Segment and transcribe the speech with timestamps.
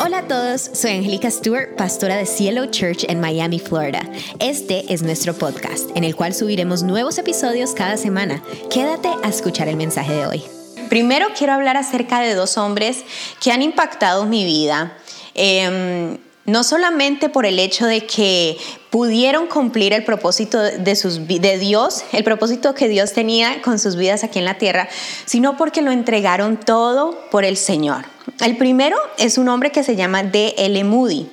[0.00, 4.00] Hola a todos, soy Angélica Stewart, pastora de Cielo Church en Miami, Florida.
[4.38, 8.40] Este es nuestro podcast, en el cual subiremos nuevos episodios cada semana.
[8.70, 10.44] Quédate a escuchar el mensaje de hoy.
[10.88, 13.04] Primero quiero hablar acerca de dos hombres
[13.42, 14.96] que han impactado mi vida.
[15.34, 16.18] Em,
[16.48, 18.56] no solamente por el hecho de que
[18.88, 24.38] pudieron cumplir el propósito de, Dios, el propósito que Dios tenía con sus vidas aquí
[24.38, 24.88] en la tierra,
[25.26, 28.06] sino porque lo entregaron todo por el Señor.
[28.40, 30.84] El primero es un hombre que se llama D.L.
[30.84, 31.28] Moody.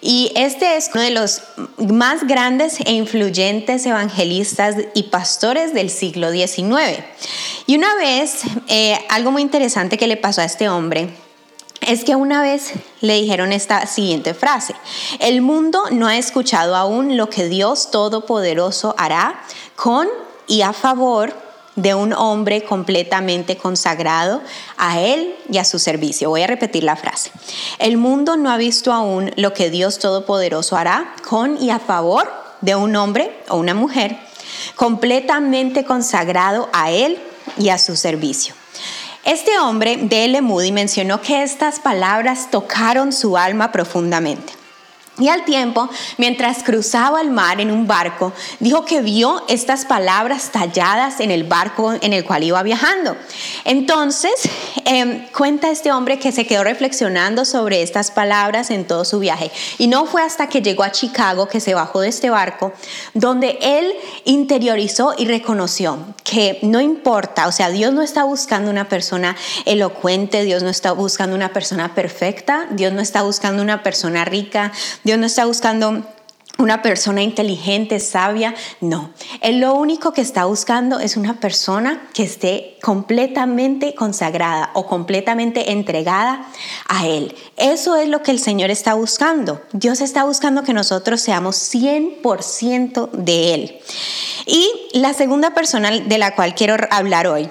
[0.00, 1.42] Y este es uno de los
[1.78, 7.02] más grandes e influyentes evangelistas y pastores del siglo XIX.
[7.66, 11.08] Y una vez, eh, algo muy interesante que le pasó a este hombre
[11.86, 14.74] es que una vez le dijeron esta siguiente frase,
[15.20, 19.40] el mundo no ha escuchado aún lo que Dios Todopoderoso hará
[19.76, 20.08] con
[20.46, 21.34] y a favor
[21.76, 24.40] de un hombre completamente consagrado
[24.76, 26.30] a Él y a su servicio.
[26.30, 27.32] Voy a repetir la frase.
[27.78, 32.30] El mundo no ha visto aún lo que Dios Todopoderoso hará con y a favor
[32.60, 34.16] de un hombre o una mujer
[34.76, 37.18] completamente consagrado a Él
[37.58, 38.54] y a su servicio.
[39.24, 40.40] Este hombre, D.L.
[40.42, 44.53] Moody, mencionó que estas palabras tocaron su alma profundamente.
[45.18, 50.50] Y al tiempo, mientras cruzaba el mar en un barco, dijo que vio estas palabras
[50.50, 53.16] talladas en el barco en el cual iba viajando.
[53.64, 54.32] Entonces,
[54.84, 59.52] em, cuenta este hombre que se quedó reflexionando sobre estas palabras en todo su viaje.
[59.78, 62.72] Y no fue hasta que llegó a Chicago que se bajó de este barco,
[63.12, 63.92] donde él
[64.24, 70.42] interiorizó y reconoció que no importa, o sea, Dios no está buscando una persona elocuente,
[70.42, 74.72] Dios no está buscando una persona perfecta, Dios no está buscando una persona rica,
[75.04, 76.02] Dios no está buscando
[76.58, 79.10] una persona inteligente, sabia, no.
[79.40, 85.72] Él lo único que está buscando es una persona que esté completamente consagrada o completamente
[85.72, 86.46] entregada
[86.88, 87.34] a Él.
[87.56, 89.62] Eso es lo que el Señor está buscando.
[89.72, 93.78] Dios está buscando que nosotros seamos 100% de Él.
[94.46, 97.48] Y la segunda persona de la cual quiero hablar hoy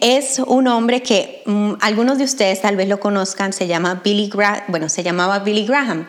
[0.00, 4.28] es un hombre que mm, algunos de ustedes tal vez lo conozcan, se llama Billy
[4.28, 6.08] Graham, bueno, se llamaba Billy Graham.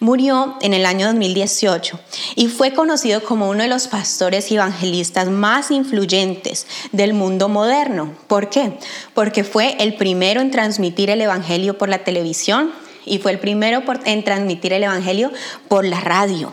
[0.00, 1.98] Murió en el año 2018
[2.36, 8.12] y fue conocido como uno de los pastores evangelistas más influyentes del mundo moderno.
[8.26, 8.78] ¿Por qué?
[9.14, 12.72] Porque fue el primero en transmitir el evangelio por la televisión
[13.04, 15.32] y fue el primero en transmitir el evangelio
[15.68, 16.52] por la radio.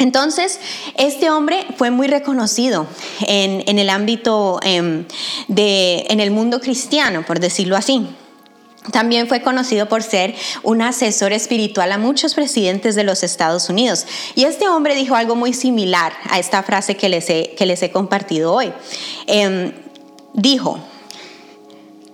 [0.00, 0.58] Entonces,
[0.96, 2.86] este hombre fue muy reconocido
[3.26, 5.04] en, el ámbito em,
[5.48, 8.06] de, en el mundo cristiano, por decirlo así.
[8.92, 14.06] También fue conocido por ser un asesor espiritual a muchos presidentes de los Estados Unidos.
[14.34, 17.82] Y este hombre dijo algo muy similar a esta frase que les he, que les
[17.82, 18.72] he compartido hoy.
[19.26, 19.74] Em,
[20.32, 20.80] dijo,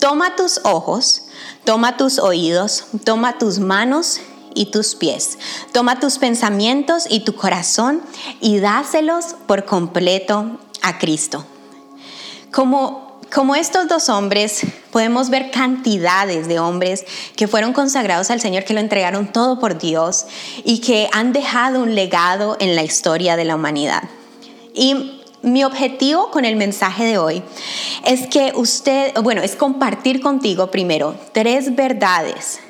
[0.01, 1.23] toma tus ojos,
[1.65, 4.21] toma tus oídos, toma tus manos
[4.57, 5.39] y tus pies.
[5.73, 8.01] Toma tus pensamientos y tu corazón
[8.41, 11.45] y dáselos por completo a Cristo.
[12.51, 17.05] Como, como estos dos hombres, podemos ver cantidades de hombres
[17.37, 20.25] que fueron consagrados al Señor, que lo entregaron todo por Dios
[20.65, 24.05] y que han dejado un legado en la historia de la humanidad.
[24.75, 27.43] Y mi objetivo con el mensaje de hoy
[28.05, 32.61] es que usted, bueno, es compartir contigo primero tres verdades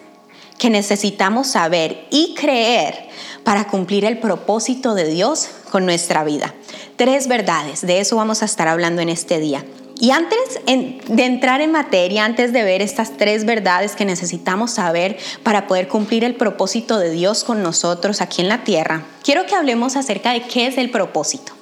[0.58, 3.08] que necesitamos saber y creer
[3.44, 6.54] para cumplir el propósito de Dios con nuestra vida.
[6.96, 9.64] Tres verdades, de eso vamos a estar hablando en este día.
[9.98, 15.16] Y antes de entrar en materia, antes de ver estas tres verdades que necesitamos saber
[15.42, 19.54] para poder cumplir el propósito de Dios con nosotros aquí en la tierra, quiero que
[19.54, 21.52] hablemos acerca de qué es el propósito.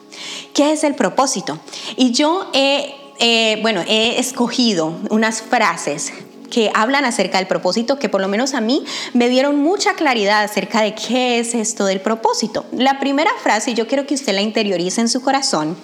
[0.53, 1.61] ¿Qué es el propósito?
[1.97, 6.12] Y yo he, bueno, he escogido unas frases
[6.54, 10.44] que hablan acerca del propósito, que por lo menos a mí me dieron mucha claridad
[10.44, 12.65] acerca de qué es esto del propósito.
[12.70, 15.76] La primera frase, yo quiero que usted la interiorice en su corazón,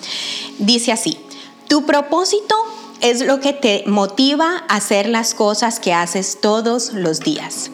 [0.61, 1.19] dice así,
[1.67, 2.55] tu propósito
[3.01, 7.73] es lo que te motiva a hacer las cosas que haces todos los días.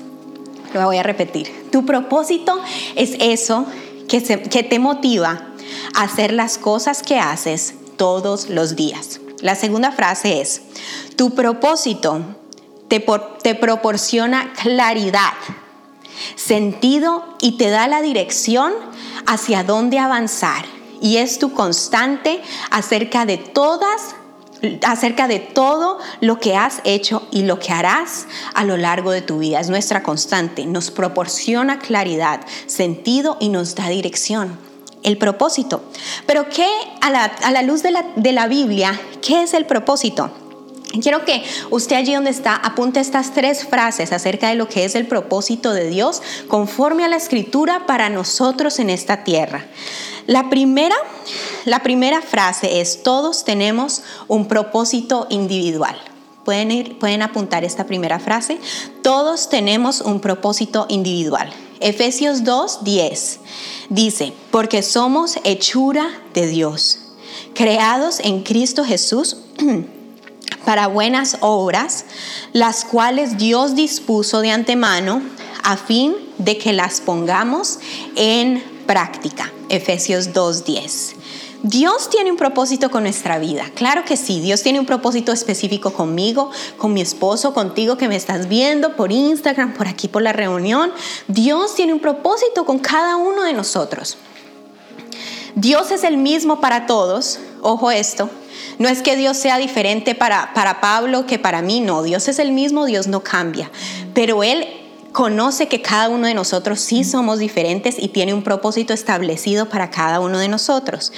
[0.73, 1.69] Lo voy a repetir.
[1.71, 2.59] Tu propósito
[2.95, 3.67] es eso
[4.09, 5.49] que, que te motiva
[5.95, 9.21] a hacer las cosas que haces todos los días.
[9.43, 10.63] La segunda frase es,
[11.15, 12.23] tu propósito
[12.89, 15.33] te, proporciona claridad,
[16.35, 18.73] sentido y te da la dirección
[19.27, 20.65] hacia dónde avanzar.
[21.01, 22.41] Y es tu constante
[22.71, 24.15] acerca de todas
[24.87, 29.21] acerca de todo lo que has hecho y lo que harás a lo largo de
[29.21, 29.61] tu vida.
[29.61, 34.59] Es nuestra constante, nos proporciona claridad, sentido y nos da dirección.
[35.03, 35.85] El propósito.
[36.27, 36.67] Pero ¿qué
[37.03, 40.31] a la, luz de la, de la Biblia, qué es el propósito?
[41.01, 44.95] Quiero que usted allí donde está apunte estas tres frases acerca de lo que es
[44.95, 49.67] el propósito de Dios conforme a la escritura para nosotros en esta tierra.
[50.27, 50.97] La primera,
[51.65, 55.97] la primera frase es, todos tenemos un propósito individual.
[56.45, 58.59] Pueden, ir, pueden apuntar esta primera frase.
[59.03, 61.53] Todos tenemos un propósito individual.
[61.81, 63.41] Efesios 2, 10
[63.89, 66.99] dice, porque somos hechura de Dios,
[67.55, 69.39] creados en Cristo Jesús
[70.67, 72.05] para buenas obras,
[72.53, 75.23] las cuales Dios dispuso de antemano
[75.63, 77.79] a fin de que las pongamos
[78.17, 79.51] en práctica.
[79.71, 81.15] Efesios 2.10.
[81.63, 85.93] Dios tiene un propósito con nuestra vida, claro que sí, Dios tiene un propósito específico
[85.93, 90.33] conmigo, con mi esposo, contigo que me estás viendo por Instagram, por aquí por la
[90.33, 90.93] reunión.
[91.27, 94.17] Dios tiene un propósito con cada uno de nosotros.
[95.57, 98.31] Dios es el mismo para todos, ojo esto,
[98.79, 102.39] no es que Dios sea diferente para, para Pablo que para mí, no, Dios es
[102.39, 103.71] el mismo, Dios no cambia,
[104.15, 104.67] pero Él
[105.17, 109.89] conoce que cada uno de nosotros sí somos diferentes y tiene un propósito establecido para
[109.89, 111.11] cada uno de nosotros.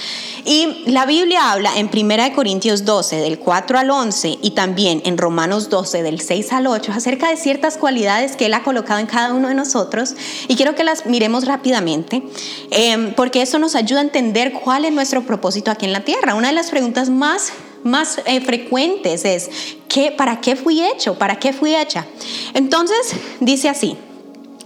[0.45, 5.17] Y la Biblia habla en 1 Corintios 12, del 4 al 11, y también en
[5.17, 9.05] Romanos 12, del 6 al 8, acerca de ciertas cualidades que Él ha colocado en
[9.05, 10.15] cada uno de nosotros.
[10.47, 12.23] Y quiero que las miremos rápidamente,
[12.71, 16.35] em, porque eso nos ayuda a entender cuál es nuestro propósito aquí en la tierra.
[16.35, 17.51] Una de las preguntas más
[17.83, 19.49] más eh, frecuentes es,
[19.87, 21.15] ¿qué, ¿para qué fui hecho?
[21.17, 22.05] ¿Para qué fui hecha?
[22.53, 23.97] Entonces, dice así.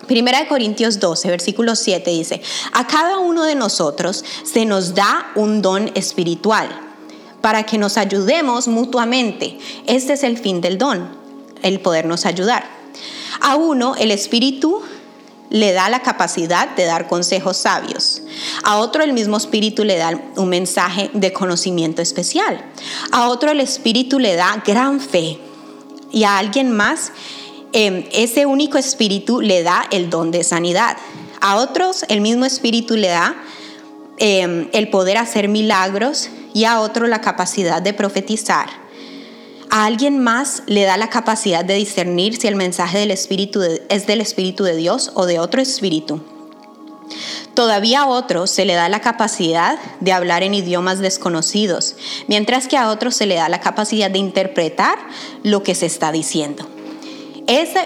[0.08, 2.42] Primera de Corintios 12, versículo 7 dice,
[2.74, 6.68] a cada uno de nosotros se nos da un don espiritual
[7.40, 9.58] para que nos ayudemos mutuamente.
[9.86, 11.10] Este es el fin del don,
[11.62, 12.66] el podernos ayudar.
[13.40, 14.82] A uno el espíritu
[15.54, 18.24] le da la capacidad de dar consejos sabios.
[18.64, 22.66] A otro el mismo espíritu le da un mensaje de conocimiento especial.
[23.12, 25.38] A otro el espíritu le da gran fe.
[26.12, 27.12] Y a alguien más
[27.72, 30.98] em, ese único espíritu le da el don de sanidad.
[31.40, 33.36] A otros el mismo espíritu le da
[34.18, 38.83] em, el poder hacer milagros y a otro la capacidad de profetizar
[39.74, 43.60] a alguien más le da la capacidad de discernir si el mensaje del Espíritu
[43.90, 46.22] es del Espíritu de Dios o de otro Espíritu.
[47.56, 51.96] Todavía a otro se le da la capacidad de hablar en idiomas desconocidos,
[52.28, 55.00] mientras que a otro se le da la capacidad de interpretar
[55.42, 56.68] lo que se está diciendo.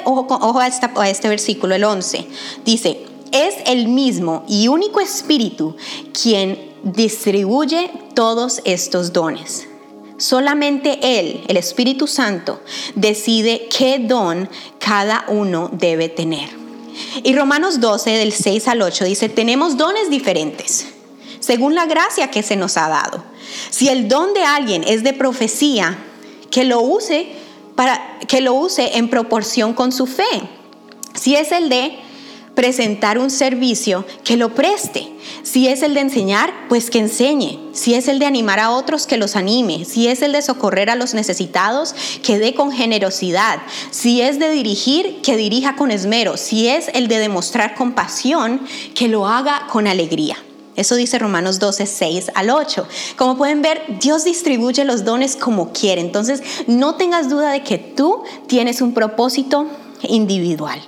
[0.03, 2.27] Ojo, a, a este versículo, el 11,
[2.65, 5.77] dice, es el mismo y único Espíritu
[6.11, 9.66] quien distribuye todos estos dones.
[10.17, 12.61] Solamente Él, el Espíritu Santo,
[12.95, 14.49] decide qué don
[14.79, 16.49] cada uno debe tener.
[17.23, 20.87] Y Romanos 12, del 6 al 8, dice, tenemos dones diferentes,
[21.39, 23.23] según la gracia que se nos ha dado.
[23.69, 25.97] Si el don de alguien es de profecía,
[26.49, 27.27] que lo use
[27.75, 30.23] para que lo use en proporción con su fe.
[31.13, 31.99] Si es el de
[32.57, 35.07] presentar un servicio, que lo preste.
[35.43, 37.59] Si es el de enseñar, pues que enseñe.
[37.71, 39.85] Si es el de animar a otros, que los anime.
[39.85, 41.93] Si es el de socorrer a los necesitados,
[42.23, 43.59] que dé con generosidad.
[43.91, 46.35] Si es de dirigir, que dirija con esmero.
[46.35, 48.61] Si es el de demostrar compasión,
[48.95, 50.35] que lo haga con alegría.
[50.75, 52.87] Eso dice Romanos 12, 6 al 8.
[53.17, 56.01] Como pueden ver, Dios distribuye los dones como quiere.
[56.01, 59.67] Entonces, no tengas duda de que tú tienes un propósito
[60.01, 60.81] individual.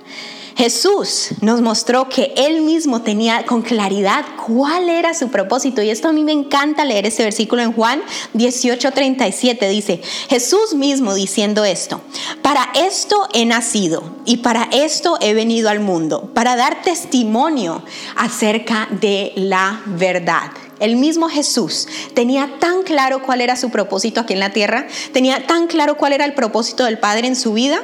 [0.60, 5.80] Jesús nos mostró que él mismo tenía con claridad cuál era su propósito.
[5.80, 8.02] Y esto a mí me encanta leer ese versículo en Juan
[8.34, 9.70] 18:37.
[9.70, 12.02] Dice, Jesús mismo diciendo esto,
[12.42, 17.82] para esto he nacido y para esto he venido al mundo, para dar testimonio
[18.14, 20.50] acerca de la verdad.
[20.78, 25.46] El mismo Jesús tenía tan claro cuál era su propósito aquí en la tierra, tenía
[25.46, 27.82] tan claro cuál era el propósito del Padre en su vida,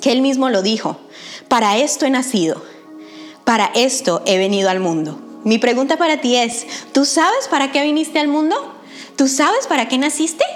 [0.00, 0.98] que él mismo lo dijo.
[1.52, 2.62] Para esto he nacido,
[3.44, 5.20] para esto he venido al mundo.
[5.44, 8.56] Mi pregunta para ti es, ¿tú sabes para qué viniste al mundo?
[9.16, 10.46] ¿Tú sabes para qué naciste?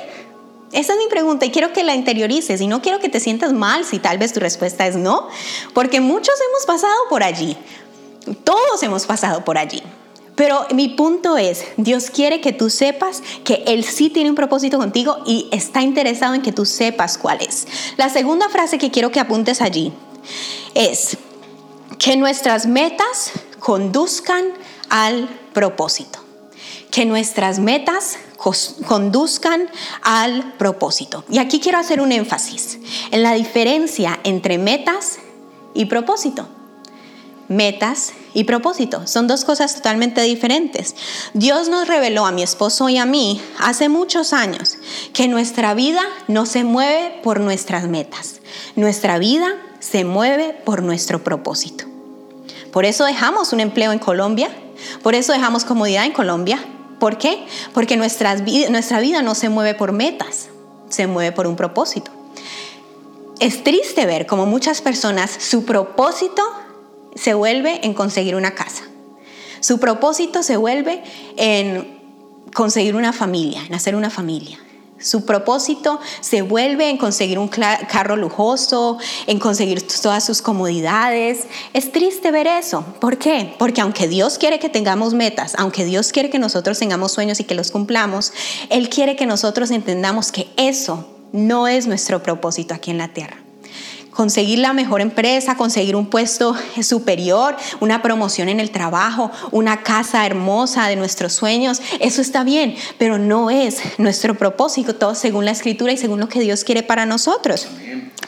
[0.72, 3.52] Esa es mi pregunta y quiero que la interiorices y no quiero que te sientas
[3.52, 5.28] mal si tal vez tu respuesta es no,
[5.74, 7.58] porque muchos hemos pasado por allí,
[8.44, 9.82] todos hemos pasado por allí.
[10.34, 14.78] Pero mi punto es, Dios quiere que tú sepas que Él sí tiene un propósito
[14.78, 17.66] contigo y está interesado en que tú sepas cuál es.
[17.98, 19.92] La segunda frase que quiero que apuntes allí
[20.74, 21.16] es
[21.98, 24.44] que nuestras metas conduzcan
[24.88, 26.18] al propósito.
[26.90, 28.18] Que nuestras metas
[28.86, 29.68] conduzcan
[30.02, 31.24] al propósito.
[31.28, 32.78] Y aquí quiero hacer un énfasis
[33.10, 35.18] en la diferencia entre metas
[35.74, 36.48] y propósito.
[37.48, 39.06] metas y propósito.
[39.06, 40.96] Son dos cosas totalmente diferentes.
[41.32, 44.78] Dios nos reveló a mi esposo y a mí hace muchos años
[45.12, 48.40] que nuestra vida no se mueve por nuestras metas.
[48.74, 49.54] Nuestra vida
[49.90, 51.84] se mueve por nuestro propósito.
[52.72, 54.50] Por eso dejamos un empleo en Colombia,
[55.02, 56.58] por eso dejamos comodidad en Colombia.
[56.98, 57.46] ¿Por qué?
[57.72, 60.48] Porque nuestra vida no se mueve por metas,
[60.88, 62.10] se mueve por un propósito.
[63.38, 66.42] Es triste ver como muchas personas su propósito
[67.14, 68.84] se vuelve en conseguir una casa.
[69.60, 71.02] Su propósito se vuelve
[71.36, 72.00] en
[72.54, 74.58] conseguir una familia, en hacer una familia.
[74.98, 81.46] Su propósito se vuelve en conseguir un carro lujoso, en conseguir todas sus comodidades.
[81.74, 82.84] Es triste ver eso.
[83.00, 83.54] ¿Por qué?
[83.58, 87.44] Porque aunque Dios quiere que tengamos metas, aunque Dios quiere que nosotros tengamos sueños y
[87.44, 88.32] que los cumplamos,
[88.70, 93.45] Él quiere que nosotros entendamos que eso no es nuestro propósito aquí en la tierra
[94.16, 100.24] conseguir la mejor empresa, conseguir un puesto superior, una promoción en el trabajo, una casa
[100.24, 105.50] hermosa de nuestros sueños, eso está bien, pero no es nuestro propósito, todo según la
[105.50, 107.68] escritura y según lo que Dios quiere para nosotros.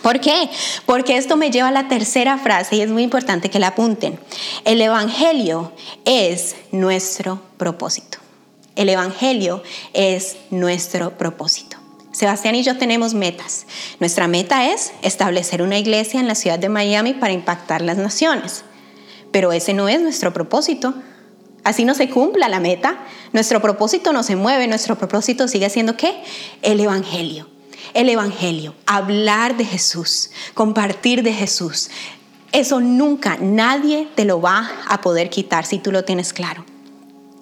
[0.03, 0.49] ¿Por qué?
[0.87, 4.19] Porque esto me lleva a la tercera frase y es muy importante que la apunten.
[4.65, 5.73] El Evangelio
[6.05, 8.19] es nuestro propósito.
[8.77, 9.63] El Evangelio
[9.95, 11.78] es nuestro propósito.
[12.19, 13.65] Sebastián y yo tenemos metas.
[14.01, 18.65] Nuestra meta es establecer una iglesia en la ciudad de Miami para impactar las naciones.
[19.31, 20.95] Pero ese no es nuestro propósito.
[21.63, 22.99] Así no se cumpla la meta.
[23.33, 24.67] Nuestro propósito no se mueve.
[24.67, 26.21] Nuestro propósito sigue siendo qué?
[26.63, 27.49] El Evangelio.
[27.95, 28.75] El Evangelio.
[28.87, 30.33] Hablar de Jesús.
[30.55, 31.89] Compartir de Jesús.
[32.51, 36.65] Eso nunca nadie te lo va a poder quitar si tú lo tienes claro.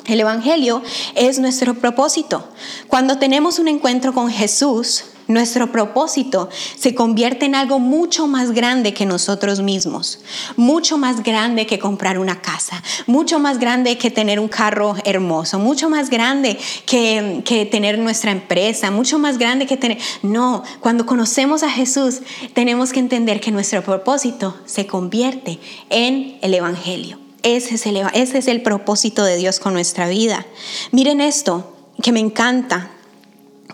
[0.07, 0.83] El Evangelio
[1.15, 2.49] es nuestro propósito.
[2.87, 6.49] Cuando tenemos un encuentro con Jesús, nuestro propósito
[6.79, 10.21] se convierte en algo mucho más grande que nosotros mismos,
[10.57, 15.59] mucho más grande que comprar una casa, mucho más grande que tener un carro hermoso,
[15.59, 19.99] mucho más grande que, que tener nuestra empresa, mucho más grande que tener...
[20.23, 22.21] No, cuando conocemos a Jesús
[22.55, 25.59] tenemos que entender que nuestro propósito se convierte
[25.91, 27.25] en el Evangelio.
[27.47, 30.45] Ese es, el, propósito de Dios con nuestra vida.
[30.91, 32.91] Miren esto, que me encanta,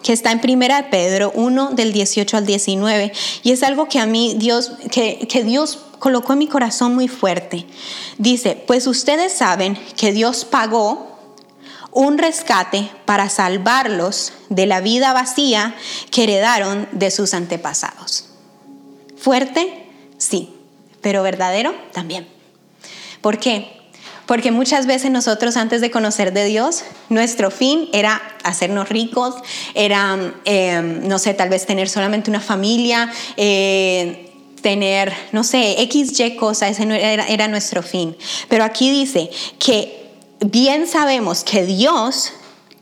[0.03, 3.13] que está en Primera de Pedro 1 del 18 al 19
[3.43, 7.09] y es algo que a mí Dios que, que Dios colocó en mi corazón muy
[7.09, 7.65] fuerte.
[8.19, 11.19] Dice, "Pues ustedes saben que Dios pagó
[11.93, 15.75] un rescate para salvarlos de la vida vacía
[16.11, 18.27] que heredaron de sus antepasados."
[19.17, 19.87] Fuerte,
[20.19, 20.55] sí,
[21.01, 22.32] pero verdadero también.
[23.23, 23.81] ¿Por qué?
[24.27, 29.35] Porque muchas veces nosotros antes de conocer de Dios, nuestro fin era hacernos ricos,
[29.75, 34.29] era, em, no sé, tal vez tener solamente una familia, eh,
[34.61, 38.17] tener, no sé, X, Y cosa, ese era nuestro fin.
[38.49, 40.11] Pero aquí dice que
[40.41, 42.33] bien sabemos que Dios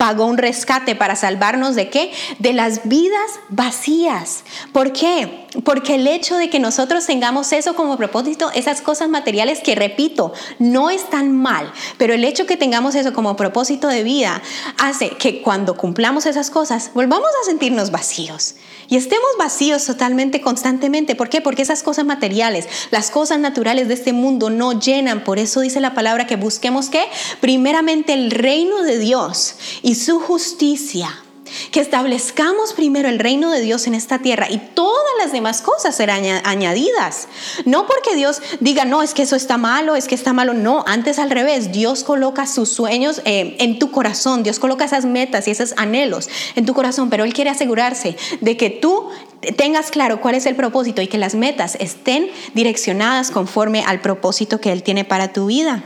[0.01, 2.11] pagó un rescate para salvarnos de qué?
[2.39, 4.45] De las vidas vacías.
[4.73, 5.47] ¿Por qué?
[5.65, 10.33] Porque el hecho de que nosotros tengamos eso como propósito, esas cosas materiales que repito,
[10.59, 14.43] no están mal, pero el hecho que tengamos eso como propósito de vida
[14.79, 18.55] hace que cuando cumplamos esas cosas volvamos a sentirnos vacíos
[18.89, 21.15] y estemos vacíos totalmente, constantemente.
[21.15, 21.41] ¿Por qué?
[21.41, 25.25] Porque esas cosas materiales, las cosas naturales de este mundo no llenan.
[25.25, 27.05] Por eso dice la palabra que busquemos qué?
[27.41, 31.25] Primeramente el reino de Dios y su justicia
[31.71, 35.95] que establezcamos primero el reino de Dios en esta tierra y todas las demás cosas
[35.95, 37.29] serán añadidas.
[37.65, 40.55] No porque Dios diga, no, es que eso está malo, es que está malo.
[40.55, 45.05] No, antes al revés, Dios coloca sus sueños eh, en tu corazón, Dios coloca esas
[45.05, 49.09] metas y esos anhelos en tu corazón, pero Él quiere asegurarse de que tú
[49.57, 54.61] tengas claro cuál es el propósito y que las metas estén direccionadas conforme al propósito
[54.61, 55.85] que Él tiene para tu vida.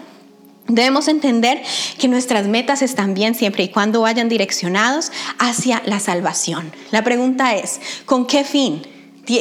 [0.68, 1.62] Debemos entender
[1.99, 6.73] que nuestras metas están bien siempre y cuando vayan direccionados hacia la salvación.
[6.90, 8.83] La pregunta es, ¿con qué fin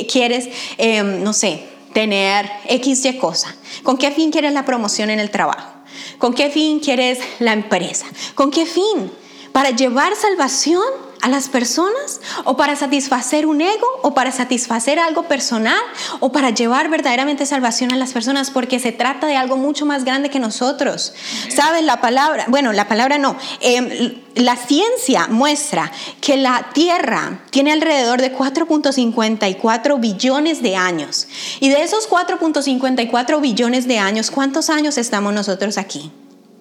[0.09, 1.63] quieres, em, no sé,
[1.93, 3.55] tener X, Y cosa?
[3.83, 5.69] ¿Con qué fin quieres la promoción en el trabajo?
[6.17, 8.05] ¿Con qué fin quieres la empresa?
[8.35, 9.09] ¿Con qué fin?
[9.53, 10.83] ¿Para llevar salvación?
[11.23, 15.79] A las personas o para satisfacer un ego o para satisfacer algo personal
[16.19, 20.03] o para llevar verdaderamente salvación a las personas porque se trata de algo mucho más
[20.03, 21.13] grande que nosotros.
[21.47, 22.45] ¿Sabes la palabra?
[22.49, 23.37] Bueno, la palabra no.
[23.61, 31.27] Em, la ciencia muestra que la Tierra tiene alrededor de 4.54 billones de años.
[31.61, 36.11] Y de esos 4.54 billones de años, ¿cuántos años estamos nosotros aquí?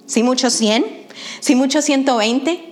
[0.06, 0.84] ¿Sí muchos 100?
[1.40, 2.71] ¿Sí muchos 120?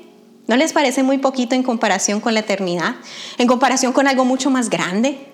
[0.50, 2.96] ¿No les parece muy poquito en comparación con la eternidad?
[3.38, 5.28] ¿En comparación con algo mucho más grande?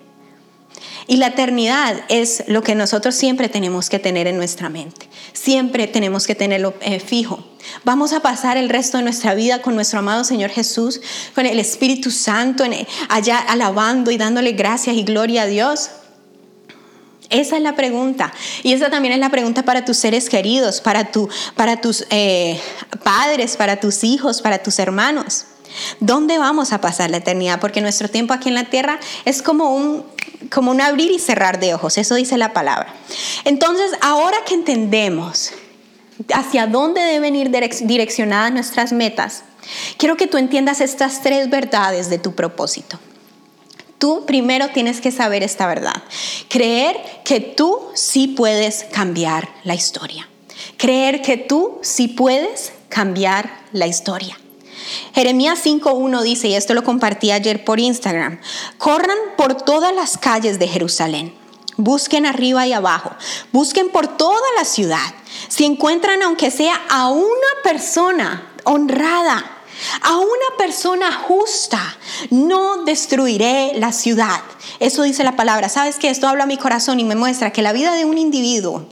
[1.07, 5.09] Y la eternidad es lo que nosotros siempre tenemos que tener en nuestra mente.
[5.33, 7.43] Siempre tenemos que tenerlo eh, fijo.
[7.83, 11.01] Vamos a pasar el resto de nuestra vida con nuestro amado Señor Jesús,
[11.35, 12.65] con el Espíritu Santo,
[13.09, 15.89] allá alabando y dándole gracias y gloria a Dios.
[17.31, 18.33] Esa es la pregunta.
[18.63, 22.61] Y esa también es la pregunta para tus seres queridos, para, tu, para tus eh,
[23.03, 25.47] padres, para tus hijos, para tus hermanos.
[26.01, 27.61] ¿Dónde vamos a pasar la eternidad?
[27.61, 30.05] Porque nuestro tiempo aquí en la tierra es como un,
[30.51, 32.95] como un abrir y cerrar de ojos, eso dice la palabra.
[33.45, 35.53] Entonces, ahora que entendemos
[36.33, 39.45] hacia dónde deben ir direccionadas nuestras metas,
[39.99, 42.99] quiero que tú entiendas estas tres verdades de tu propósito.
[43.99, 46.03] Tú primero tienes que saber esta verdad.
[46.49, 50.29] Creer que tú sí puedes cambiar la historia.
[50.77, 54.39] Creer que tú sí puedes cambiar la historia.
[55.15, 58.41] Jeremías 5.1 dice, y esto lo compartí ayer por Instagram,
[58.79, 61.35] corran por todas las calles de Jerusalén,
[61.77, 63.11] busquen arriba y abajo,
[63.53, 65.15] busquen por toda la ciudad.
[65.49, 67.27] Si encuentran aunque sea a una
[67.65, 69.56] persona honrada,
[70.03, 71.81] a una persona justa,
[72.31, 74.41] no destruiré la ciudad.
[74.81, 75.69] Eso dice la palabra.
[75.69, 78.19] ¿Sabes que Esto habla a mi corazón y me muestra que la vida de un
[78.19, 78.87] individuo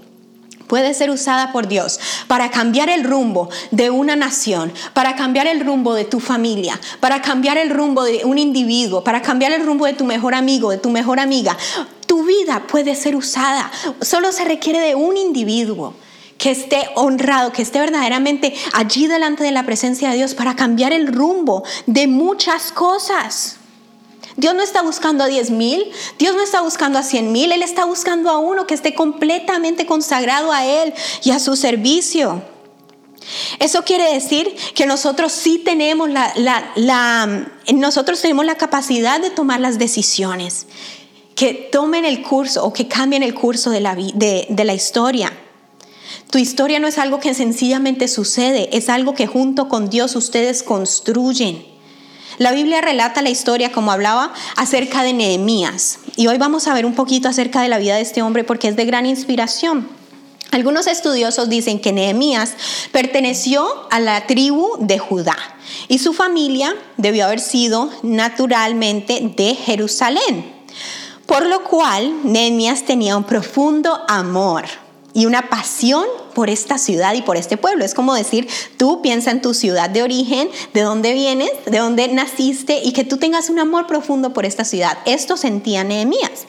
[0.66, 5.64] puede ser usada por Dios para cambiar el rumbo de una nación, para cambiar el
[5.64, 9.86] rumbo de tu familia, para cambiar el rumbo de un individuo, para cambiar el rumbo
[9.86, 11.56] de tu mejor amigo, de tu mejor amiga.
[12.06, 13.70] Tu vida puede ser usada.
[14.00, 15.94] Solo se requiere de un individuo
[16.38, 20.92] que esté honrado, que esté verdaderamente allí delante de la presencia de Dios para cambiar
[20.92, 23.56] el rumbo de muchas cosas.
[24.36, 25.84] Dios no está buscando a 10 mil,
[26.18, 29.86] Dios no está buscando a 100 mil, Él está buscando a uno que esté completamente
[29.86, 32.42] consagrado a Él y a su servicio.
[33.58, 39.78] Eso quiere decir que nosotros sí tenemos la, nosotros tenemos la capacidad de tomar las
[39.78, 40.66] decisiones,
[41.36, 45.32] que tomen el curso o que cambien el curso de la, de la historia.
[46.34, 50.64] Tu historia no es algo que sencillamente sucede, es algo que junto con Dios ustedes
[50.64, 51.64] construyen.
[52.38, 56.00] La Biblia relata la historia, como hablaba, acerca de Nehemías.
[56.16, 58.66] Y hoy vamos a ver un poquito acerca de la vida de este hombre porque
[58.66, 59.88] es de gran inspiración.
[60.50, 62.54] Algunos estudiosos dicen que Nehemías
[62.90, 65.36] perteneció a la tribu de Judá
[65.86, 70.52] y su familia debió haber sido naturalmente de Jerusalén.
[71.26, 74.64] Por lo cual Nehemías tenía un profundo amor
[75.14, 77.84] y una pasión por esta ciudad y por este pueblo.
[77.84, 82.08] Es como decir, tú piensa en tu ciudad de origen, de dónde vienes, de dónde
[82.08, 84.98] naciste y que tú tengas un amor profundo por esta ciudad.
[85.06, 86.46] Esto sentía Nehemías.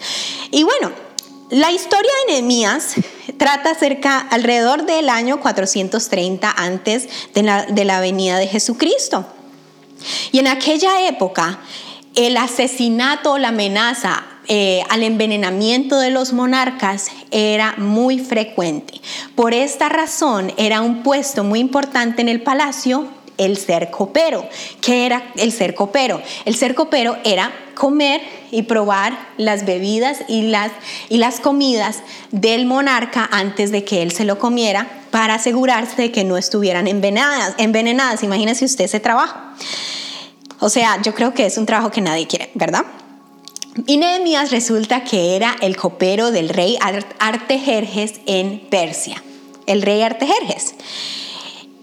[0.52, 0.92] Y bueno,
[1.52, 2.96] la historia de Nehemías
[3.38, 9.28] trata cerca alrededor del año 430 antes de la, de la venida de Jesucristo.
[10.32, 11.60] Y en aquella época,
[12.16, 19.02] el asesinato, la amenaza eh, al envenenamiento de los monarcas era muy frecuente.
[19.36, 24.48] Por esta razón era un puesto muy importante en el palacio el ser copero.
[24.82, 26.22] ¿Qué era el ser copero?
[26.46, 30.72] El ser copero era comer y probar las bebidas y las,
[31.10, 32.00] y las comidas
[32.32, 36.88] del monarca antes de que él se lo comiera para asegurarse de que no estuvieran
[36.88, 37.56] envenenadas.
[37.58, 38.24] envenenadas.
[38.24, 39.38] Imagínese usted ese trabajo.
[40.60, 42.86] O sea, yo creo que es un trabajo que nadie quiere, ¿verdad?
[43.88, 46.78] Y Nehemías resulta que era el copero del rey
[47.20, 49.22] Artejerjes en Persia,
[49.66, 50.76] el rey Artejerjes.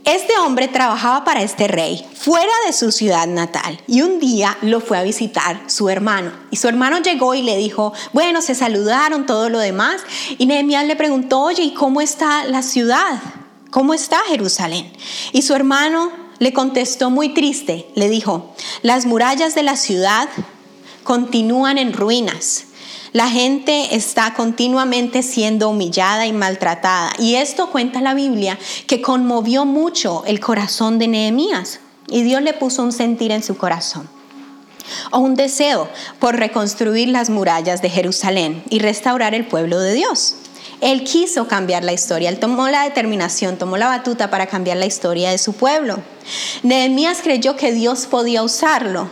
[0.05, 4.81] Este hombre trabajaba para este rey fuera de su ciudad natal y un día lo
[4.81, 6.33] fue a visitar su hermano.
[6.51, 10.01] Y su hermano llegó y le dijo, bueno, se saludaron, todo lo demás.
[10.39, 13.21] Y Nehemías le preguntó, oye, ¿y cómo está la ciudad?
[13.71, 14.91] ¿Cómo está Jerusalén?
[15.33, 18.53] Y su hermano le contestó muy triste, le dijo,
[18.83, 20.29] las murallas de la ciudad
[21.05, 22.67] continúan en ruinas.
[23.13, 27.13] La gente está continuamente siendo humillada y maltratada.
[27.19, 31.81] Y esto cuenta la Biblia que conmovió mucho el corazón de Nehemías.
[32.09, 34.09] Y Dios le puso un sentir en su corazón.
[35.11, 35.89] O un deseo
[36.19, 40.37] por reconstruir las murallas de Jerusalén y restaurar el pueblo de Dios.
[40.81, 44.87] Él quiso cambiar la historia, él tomó la determinación, tomó la batuta para cambiar la
[44.87, 45.99] historia de su pueblo.
[46.63, 49.09] Nehemías creyó que Dios podía usarlo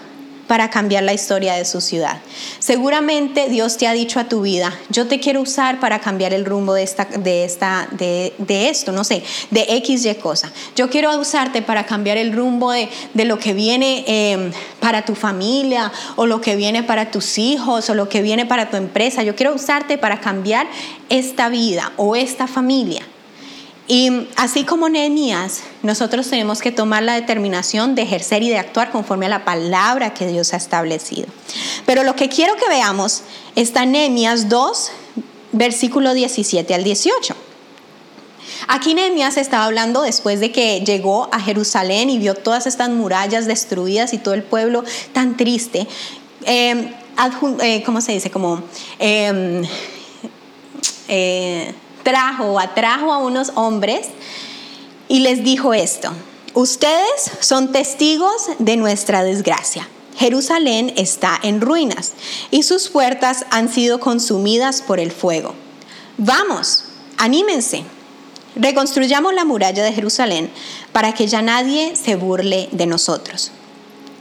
[0.50, 2.18] para cambiar la historia de su ciudad.
[2.58, 6.44] Seguramente Dios te ha dicho a tu vida, yo te quiero usar para cambiar el
[6.44, 8.34] rumbo de, esta, de, esta, de,
[8.68, 10.50] esto, no sé, de X, Y cosa.
[10.74, 15.92] Yo quiero usarte para cambiar el rumbo de, lo que viene em, para tu familia
[16.16, 19.22] o lo que viene para tus hijos o lo que viene para tu empresa.
[19.22, 20.66] Yo quiero usarte para cambiar
[21.10, 23.04] esta vida o esta familia.
[23.92, 28.92] Y así como Nehemías, nosotros tenemos que tomar la determinación de ejercer y de actuar
[28.92, 31.26] conforme a la palabra que Dios ha establecido.
[31.86, 33.22] Pero lo que quiero que veamos
[33.56, 34.92] está en Nehemías 2,
[35.50, 37.34] versículo 17 al 18.
[38.68, 43.46] Aquí Nehemías estaba hablando después de que llegó a Jerusalén y vio todas estas murallas
[43.46, 45.88] destruidas y todo el pueblo tan triste.
[46.44, 46.94] Eh,
[47.60, 48.30] eh, ¿Cómo se dice?
[48.30, 48.62] Como
[49.00, 49.64] em,
[51.08, 54.08] eh, trajo, atrajo a unos hombres
[55.08, 56.10] y les dijo esto,
[56.54, 59.88] ustedes son testigos de nuestra desgracia.
[60.16, 62.12] Jerusalén está en ruinas
[62.50, 65.54] y sus puertas han sido consumidas por el fuego.
[66.18, 66.84] Vamos,
[67.16, 67.84] anímense,
[68.54, 70.50] reconstruyamos la muralla de Jerusalén
[70.92, 73.50] para que ya nadie se burle de nosotros.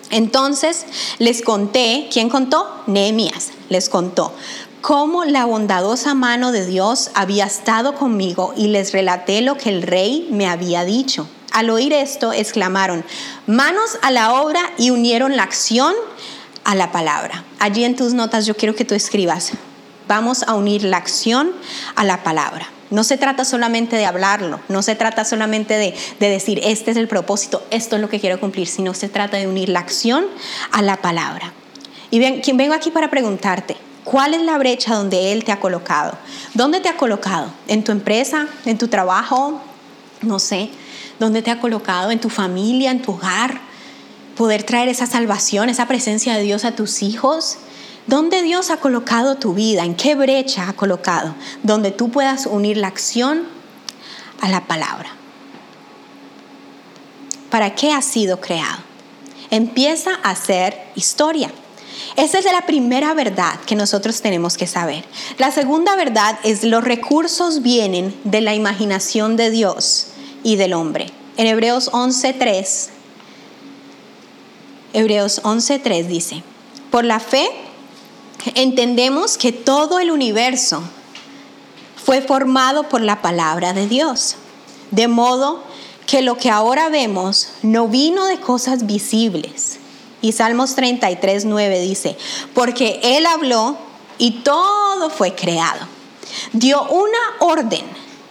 [0.09, 0.85] Entonces
[1.19, 2.67] les conté, ¿quién contó?
[2.87, 4.33] Nehemías les contó
[4.81, 9.81] cómo la bondadosa mano de Dios había estado conmigo y les relaté lo que el
[9.81, 11.27] rey me había dicho.
[11.51, 13.03] Al oír esto, exclamaron,
[13.47, 15.93] manos a la obra y unieron la acción
[16.63, 17.43] a la palabra.
[17.59, 19.51] Allí en tus notas yo quiero que tú escribas,
[20.07, 21.51] vamos a unir la acción
[21.95, 22.69] a la palabra.
[22.91, 27.07] No se trata solamente de hablarlo, no se trata solamente de, decir, este es el
[27.07, 30.25] propósito, esto es lo que quiero cumplir, sino se trata de unir la acción
[30.71, 31.53] a la palabra.
[32.09, 33.77] Y ven, vengo aquí para preguntarte,
[34.09, 36.17] ¿Cuál es la brecha donde Él te ha colocado?
[36.55, 37.51] ¿Dónde te ha colocado?
[37.67, 38.47] ¿En tu empresa?
[38.65, 39.61] ¿En tu trabajo?
[40.23, 40.71] No sé.
[41.19, 42.09] ¿Dónde te ha colocado?
[42.09, 42.89] ¿En tu familia?
[42.89, 43.61] ¿En tu hogar?
[44.35, 47.57] Poder traer esa salvación, esa presencia de Dios a tus hijos.
[48.07, 49.85] ¿Dónde Dios ha colocado tu vida?
[49.85, 51.35] ¿En qué brecha ha colocado?
[51.61, 53.43] Donde tú puedas unir la acción
[54.41, 55.11] a la palabra.
[57.51, 58.79] ¿Para qué has sido creado?
[59.51, 61.51] Empieza a hacer historia.
[62.15, 65.05] Esa es la primera verdad que nosotros tenemos que saber.
[65.37, 70.07] La segunda verdad es los recursos vienen de la imaginación de Dios
[70.43, 71.07] y del hombre.
[71.37, 72.89] En Hebreos 11.3,
[74.93, 76.43] Hebreos 11.3 dice,
[76.91, 77.47] por la fe
[78.55, 80.81] entendemos que todo el universo
[81.95, 84.35] fue formado por la palabra de Dios,
[84.91, 85.63] de modo
[86.07, 89.78] que lo que ahora vemos no vino de cosas visibles
[90.21, 92.17] y Salmos 33, 9 dice,
[92.53, 93.77] porque Él habló
[94.17, 95.87] y todo fue creado.
[96.53, 97.85] Dio una orden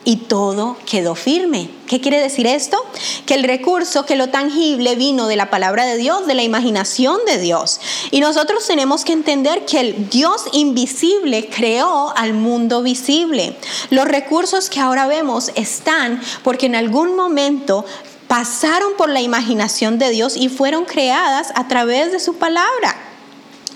[0.08, 1.68] y todo quedó firme.
[1.86, 2.78] ¿Qué quiere decir esto?
[3.26, 7.18] Que el recurso, que lo tangible vino de la palabra de Dios, de la imaginación
[7.26, 7.78] de Dios.
[8.10, 13.54] Y nosotros tenemos que entender que el Dios invisible creó al mundo visible.
[13.90, 17.84] Los recursos que ahora vemos están porque en algún momento
[18.28, 22.96] pasaron por la imaginación de Dios y fueron creadas a través de su palabra.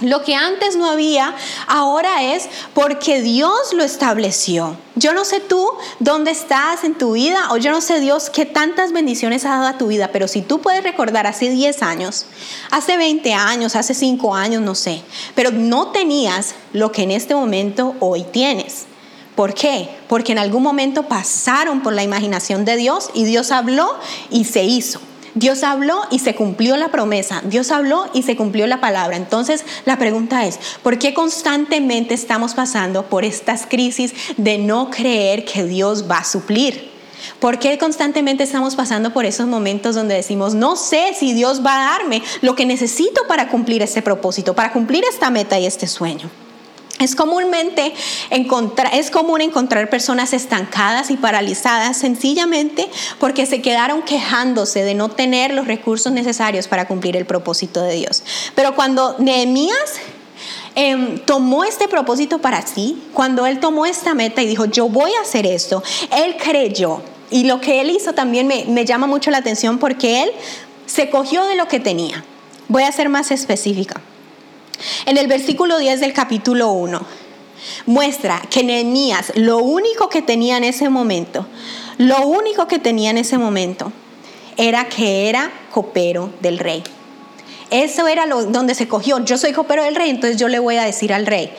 [0.03, 1.35] Lo que antes no había,
[1.69, 4.77] ahora es porque Dios lo estableció.
[4.97, 5.69] Yo no sé tú
[6.01, 9.67] dónde estás en tu vida o yo no sé Dios qué tantas bendiciones ha dado
[9.69, 12.27] a tu vida, pero si tú puedes recordar hace 10 años,
[12.71, 15.03] hace 20 años, hace 5 años, no sé,
[15.37, 18.87] pero no tenías lo que en este momento hoy tienes.
[19.35, 19.89] ¿Por qué?
[20.09, 23.95] Porque en algún momento pasaron por la imaginación de Dios y Dios habló
[24.31, 25.01] y se hizo.
[25.35, 27.41] Dios habló y se cumplió la promesa.
[27.45, 29.17] Dios habló y se cumplió la palabra.
[29.17, 35.47] Entonces la pregunta es, ¿por qué constantemente estamos pasando por estas crisis de no creer
[35.47, 36.93] que Dios va a suplir?
[37.41, 41.77] ¿Por qué constantemente estamos pasando por esos momentos donde decimos, no sé si Dios va
[41.77, 45.87] a darme lo que necesito para cumplir este propósito, para cumplir esta meta y este
[45.87, 46.31] sueño?
[47.03, 47.93] Es, comúnmente
[48.31, 52.89] encontrar, es común encontrar personas estancadas y paralizadas sencillamente
[53.19, 57.95] porque se quedaron quejándose de no tener los recursos necesarios para cumplir el propósito de
[57.95, 58.23] Dios.
[58.55, 59.95] Pero cuando Nehemías
[60.75, 65.11] em, tomó este propósito para sí, cuando él tomó esta meta y dijo, yo voy
[65.19, 67.03] a hacer esto, él creyó.
[67.31, 70.31] Y lo que él hizo también me, me llama mucho la atención porque él
[70.87, 72.25] se cogió de lo que tenía.
[72.69, 74.01] Voy a ser más específica.
[75.07, 77.01] En el versículo 10 del capítulo 1
[77.87, 81.47] muestra que Nehemías lo único que tenía en ese momento,
[81.99, 83.93] lo único que tenía en ese momento
[84.57, 86.83] era que era copero del rey.
[87.71, 89.25] Eso era lo, donde se cogió.
[89.25, 91.51] Yo soy copero del rey, entonces yo le voy a decir al rey.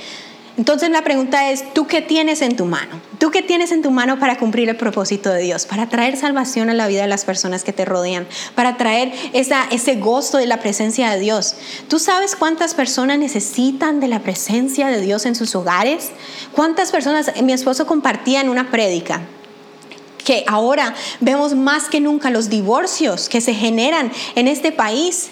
[0.55, 3.01] Entonces la pregunta es, ¿tú qué tienes en tu mano?
[3.17, 5.65] ¿Tú qué tienes en tu mano para cumplir el propósito de Dios?
[5.65, 9.95] Para traer salvación a la vida de las personas que te rodean, para traer ese
[9.95, 11.55] gozo de la presencia de Dios.
[11.87, 16.11] ¿Tú sabes cuántas personas necesitan de la presencia de Dios en sus hogares?
[16.51, 19.21] ¿Cuántas personas, mi esposo compartía en una prédica,
[20.23, 25.31] que ahora vemos más que nunca los divorcios que se generan en este país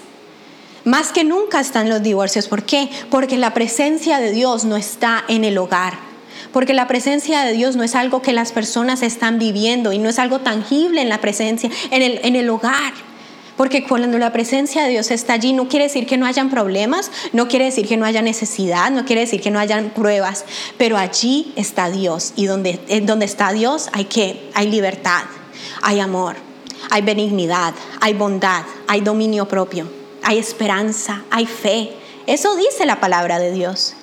[0.84, 2.48] más que nunca están los divorcios.
[2.48, 2.89] ¿Por qué?
[3.10, 6.12] Porque la presencia de Dios no está en el hogar.
[6.52, 10.10] porque la presencia de Dios no es algo que las personas están viviendo y no
[10.10, 12.94] es algo tangible en la presencia, en el, hogar.
[13.56, 17.10] Porque cuando la presencia de Dios está allí, no quiere decir que no hayan problemas,
[17.32, 20.44] no quiere decir que no haya necesidad, no quiere decir que no hayan pruebas,
[20.78, 25.24] pero allí está Dios y donde, donde está Dios hay que hay libertad,
[25.82, 26.36] hay amor,
[26.89, 29.88] hay benignidad, hay bondad, hay dominio propio,
[30.23, 31.91] hay esperanza, hay fe.
[32.27, 33.95] Eso dice la palabra de Dios.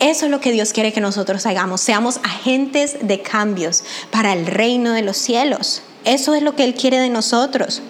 [0.00, 4.46] Eso es lo que Dios quiere que nosotros hagamos, seamos agentes de cambios para el
[4.46, 5.82] reino de los cielos.
[6.04, 7.82] Eso es lo que Él quiere de nosotros.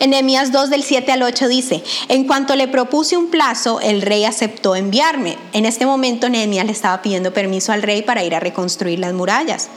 [0.00, 4.02] En Nehemías 2 del 7 al 8 dice, en cuanto le propuse un plazo, el
[4.02, 5.36] rey aceptó enviarme.
[5.52, 9.12] En este momento Nehemías le estaba pidiendo permiso al rey para ir a reconstruir las
[9.12, 9.68] murallas.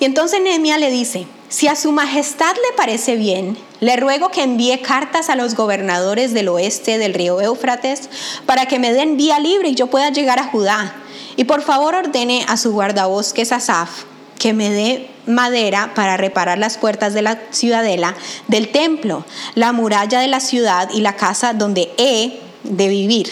[0.00, 4.42] Y entonces Nehemías le dice, si a su majestad le parece bien, le ruego que
[4.42, 8.10] envíe cartas a los gobernadores del oeste del río Éufrates
[8.44, 10.96] para que me den vía libre y yo pueda llegar a Judá.
[11.36, 14.02] Y por favor ordene a su guardabosques Asaf
[14.36, 18.16] que me dé madera para reparar las puertas de la ciudadela,
[18.48, 23.30] del templo, la muralla de la ciudad y la casa donde he de vivir.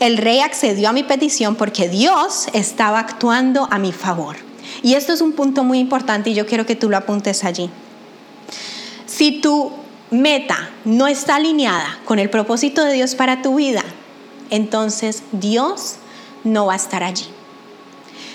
[0.00, 4.43] El rey accedió a mi petición porque Dios estaba actuando a mi favor.
[4.84, 7.70] Y esto es un punto muy importante y yo quiero que tú lo apuntes allí.
[9.06, 9.72] Si tu
[10.10, 13.82] meta no está alineada con el propósito de Dios para tu vida,
[14.50, 15.96] entonces Dios
[16.44, 17.24] no va a estar allí.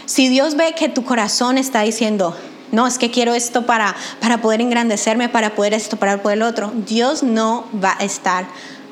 [0.07, 2.35] Si Dios ve que tu corazón está diciendo,
[2.71, 6.47] no, es que quiero esto para, para poder engrandecerme, para poder esto, para poder lo
[6.47, 8.47] otro, Dios no va a estar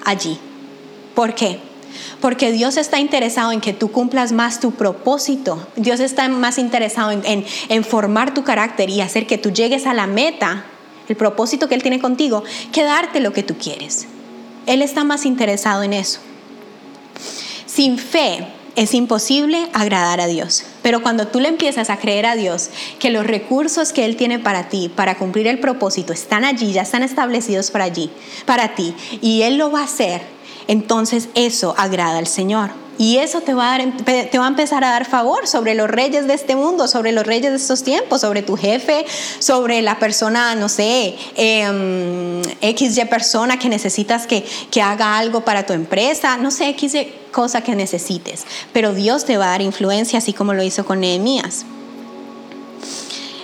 [0.06, 0.38] allí.
[1.16, 1.60] ¿Por qué?
[2.22, 5.68] Porque Dios está interesado en que tú cumplas más tu propósito.
[5.76, 9.94] Dios está más interesado en, en, formar tu carácter y hacer que tú llegues a
[9.94, 10.66] la meta,
[11.08, 14.08] el propósito que Él tiene contigo, que darte lo que tú quieres.
[14.66, 16.20] Él está más interesado en eso.
[17.66, 20.64] Sin fe, es imposible agradar a Dios.
[20.84, 24.38] Pero cuando tú le empiezas a creer a Dios que los recursos que Él tiene
[24.38, 28.12] para ti, para cumplir el propósito, están allí, ya están establecidos para allí,
[28.46, 30.22] para ti, y Él lo va a hacer,
[30.68, 32.72] entonces eso agrada al Señor.
[33.00, 33.94] Y eso te va, a dar,
[34.32, 37.28] te va a empezar a dar favor sobre los reyes de este mundo, sobre los
[37.28, 39.06] reyes de estos tiempos, sobre tu jefe,
[39.38, 45.64] sobre la persona, no sé, eh, XY persona que necesitas que, que haga algo para
[45.64, 48.46] tu empresa, no sé, XY cosa que necesites.
[48.74, 51.66] Pero Dios te va a dar influencia, así como lo hizo con Nehemías.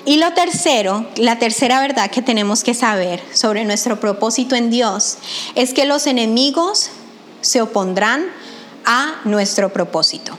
[0.06, 5.18] Y lo tercero, la tercera verdad que tenemos que saber sobre nuestro propósito en Dios
[5.56, 6.90] es que los enemigos
[7.43, 8.25] se opondrán
[8.86, 10.38] a nuestro propósito.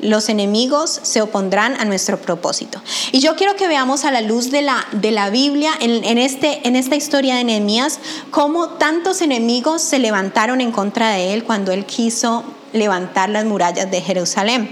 [0.00, 2.80] Los enemigos se opondrán a nuestro propósito.
[3.10, 6.66] Y yo quiero que veamos a la luz de la, de la Biblia, en, este,
[6.68, 7.98] en esta historia de Nehemías,
[8.30, 13.90] cómo tantos enemigos se levantaron en contra de él cuando él quiso levantar las murallas
[13.90, 14.70] de Jerusalén.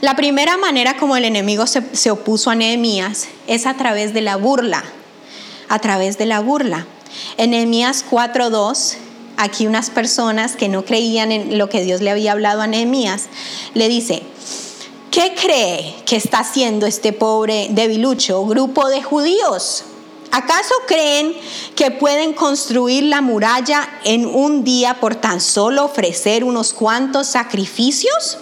[0.00, 4.22] La primera manera como el enemigo se, se opuso a Nehemías es a través de
[4.22, 4.82] la burla,
[5.68, 6.86] a través de la burla.
[7.36, 8.96] En Nehemías 4.2
[9.38, 13.28] aquí unas personas que no creían en lo que Dios le había hablado a Nehemías,
[13.72, 14.22] le dice,
[15.10, 19.84] ¿qué cree que está haciendo este pobre debilucho grupo de judíos?
[20.30, 21.34] ¿Acaso creen
[21.74, 28.38] que pueden construir la muralla en un día por tan solo ofrecer unos cuantos sacrificios?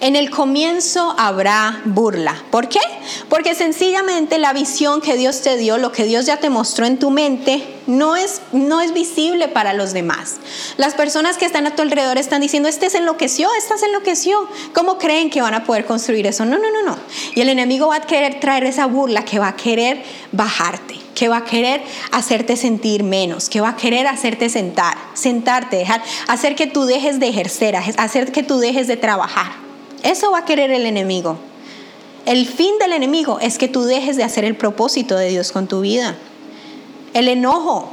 [0.00, 2.42] En el comienzo habrá burla.
[2.50, 2.80] ¿Por qué?
[3.28, 6.98] Porque sencillamente la visión que Dios te dio, lo que Dios ya te mostró en
[6.98, 10.36] tu mente, no es, no es visible para los demás.
[10.76, 14.48] Las personas que están a tu alrededor están diciendo, este se enloqueció, esta se enloqueció.
[14.72, 16.44] ¿Cómo creen que van a poder construir eso?
[16.44, 16.96] No, no, no, no.
[17.34, 21.28] Y el enemigo va a querer traer esa burla, que va a querer bajarte, que
[21.28, 26.56] va a querer hacerte sentir menos, que va a querer hacerte sentar, sentarte, dejar, hacer
[26.56, 29.52] que tú dejes de ejercer, hacer que tú dejes de trabajar.
[30.02, 31.36] Eso va a querer el enemigo.
[32.26, 35.68] El fin del enemigo es que tú dejes de hacer el propósito de Dios con
[35.68, 36.16] tu vida.
[37.14, 37.88] El enojo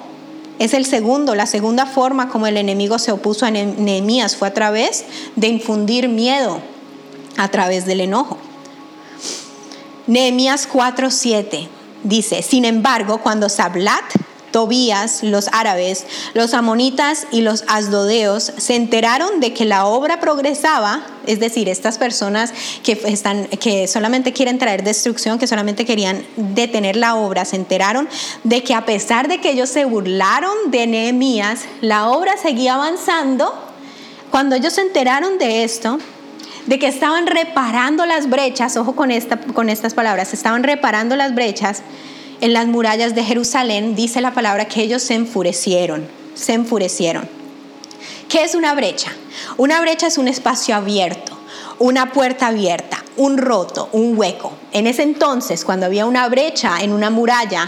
[0.57, 4.55] es el segundo, la segunda forma como el enemigo se opuso a Nehemías fue a
[4.55, 6.61] través de infundir miedo,
[7.37, 8.39] a través del enojo.
[10.07, 11.69] Nehemías 4:7
[12.03, 14.03] dice, sin embargo, cuando Sablat
[14.51, 21.05] Tobías, los árabes, los amonitas y los asdodeos se enteraron de que la obra progresaba,
[21.27, 22.51] es decir, estas personas
[22.83, 28.09] que, están, que solamente quieren traer destrucción, que solamente querían detener la obra, se enteraron
[28.43, 33.53] de que a pesar de que ellos se burlaron de Nehemías, la obra seguía avanzando.
[34.31, 35.99] Cuando ellos se enteraron de esto,
[36.69, 41.33] de que estaban reparando las brechas, ojo con, esta, con estas palabras, estaban reparando las
[41.33, 41.81] brechas,
[42.41, 47.27] en las murallas de Jerusalén, dice la palabra que ellos se enfurecieron, se enfurecieron.
[48.29, 49.11] ¿Qué es una brecha?
[49.57, 51.35] Una brecha es un espacio abierto,
[51.79, 54.53] una puerta abierta, un roto, un hueco.
[54.71, 57.67] En ese entonces, cuando había una brecha en una muralla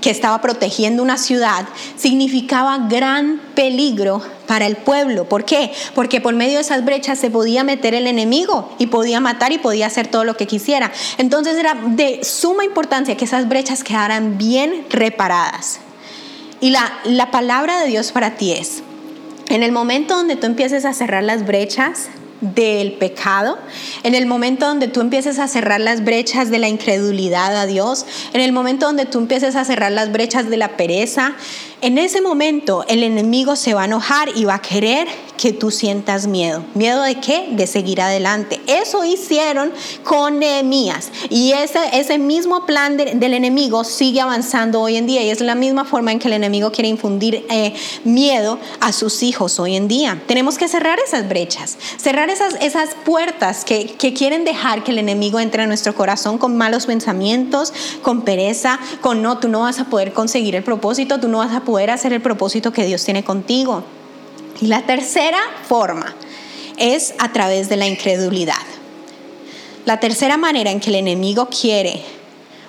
[0.00, 1.66] que estaba protegiendo una ciudad,
[1.96, 5.28] significaba gran peligro para el pueblo.
[5.28, 5.72] ¿Por qué?
[5.94, 9.58] Porque por medio de esas brechas se podía meter el enemigo y podía matar y
[9.58, 10.92] podía hacer todo lo que quisiera.
[11.18, 15.80] Entonces era de suma importancia que esas brechas quedaran bien reparadas.
[16.60, 18.82] Y la, la palabra de Dios para ti es,
[19.48, 22.08] en el momento donde tú empieces a cerrar las brechas,
[22.52, 23.58] del pecado,
[24.02, 28.04] en el momento donde tú empieces a cerrar las brechas de la incredulidad a Dios,
[28.32, 31.34] en el momento donde tú empieces a cerrar las brechas de la pereza,
[31.84, 35.70] en ese momento el enemigo se va a enojar y va a querer que tú
[35.70, 36.64] sientas miedo.
[36.72, 37.48] ¿Miedo de qué?
[37.50, 38.58] De seguir adelante.
[38.66, 39.70] Eso hicieron
[40.02, 41.10] con Nehemías.
[41.28, 45.22] Y ese, ese mismo plan del enemigo sigue avanzando hoy en día.
[45.22, 49.22] Y es la misma forma en que el enemigo quiere infundir eh, miedo a sus
[49.22, 50.22] hijos hoy en día.
[50.26, 54.98] Tenemos que cerrar esas brechas, cerrar esas, esas puertas que, que quieren dejar que el
[54.98, 59.80] enemigo entre a nuestro corazón con malos pensamientos, con pereza, con no, tú no vas
[59.80, 63.04] a poder conseguir el propósito, tú no vas a poder hacer el propósito que Dios
[63.04, 63.84] tiene contigo.
[64.60, 66.14] Y la tercera forma
[66.76, 68.54] es a través de la incredulidad.
[69.84, 72.02] La tercera manera en que el enemigo quiere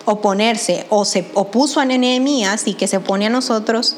[0.06, 3.96] oponerse o se opuso a Nehemías y que se opone a nosotros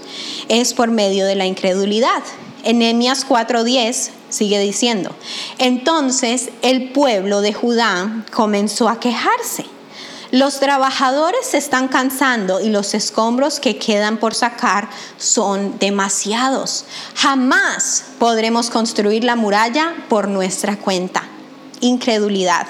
[0.48, 2.24] es por medio de la incredulidad.
[2.63, 5.12] En Nehemías 4:10 sigue diciendo,
[5.58, 9.65] entonces el pueblo de Judá comenzó a quejarse
[10.31, 16.85] los trabajadores se están cansando y los escombros que quedan por sacar son demasiados.
[17.15, 21.23] Jamás podremos construir la muralla por nuestra cuenta.
[21.79, 22.67] Incredulidad.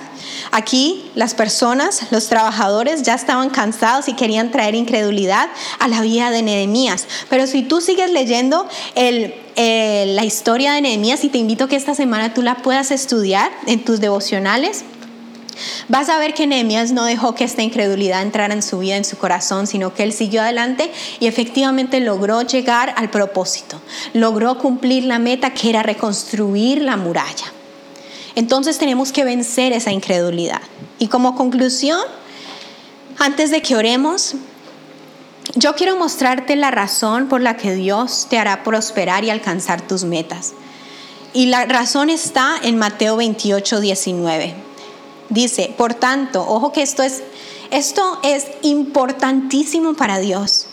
[0.51, 5.47] Aquí las personas, los trabajadores ya estaban cansados y querían traer incredulidad
[5.79, 7.05] a la vida de Nehemías.
[7.29, 11.95] Pero si tú sigues leyendo la historia de Nehemías y te invito a que esta
[11.95, 14.83] semana tú la puedas estudiar en tus devocionales,
[15.87, 19.05] Vas a ver que Nehemías no dejó que esta incredulidad entrara en su vida, en
[19.05, 23.81] su corazón, sino que él siguió adelante y efectivamente logró llegar al propósito.
[24.13, 27.45] Logró cumplir la meta que era reconstruir la muralla.
[28.35, 30.61] Entonces tenemos que vencer esa incredulidad.
[30.99, 32.01] Y como conclusión,
[33.17, 34.35] antes de que oremos,
[35.55, 40.03] yo quiero mostrarte la razón por la que Dios te hará prosperar y alcanzar tus
[40.03, 40.53] metas.
[41.33, 44.66] Y la razón está en Mateo 28, 19.
[45.29, 47.23] Dice, por tanto, ojo que esto es,
[47.71, 50.67] esto es importantísimo para Dios.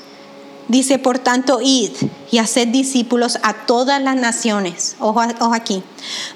[0.69, 1.91] Dice, por tanto, id
[2.31, 5.83] y haced discípulos a todas las naciones, ojo, ojo aquí,